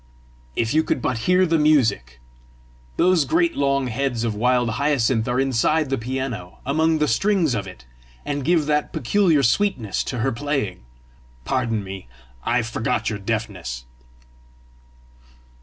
[0.55, 2.19] "If you could but hear the music!
[2.97, 7.67] Those great long heads of wild hyacinth are inside the piano, among the strings of
[7.67, 7.85] it,
[8.25, 10.83] and give that peculiar sweetness to her playing!
[11.45, 12.07] Pardon me:
[12.43, 13.85] I forgot your deafness!"